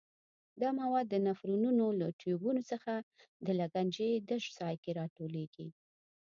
دا 0.61 0.69
مواد 0.79 1.05
د 1.09 1.15
نفرونونو 1.27 1.85
له 1.99 2.07
ټیوبونو 2.19 2.61
څخه 2.71 2.93
د 3.45 3.47
لګنچې 3.59 4.07
تش 4.29 4.43
ځای 4.59 4.75
کې 4.83 4.91
را 4.99 5.05
ټولېږي. 5.15 5.67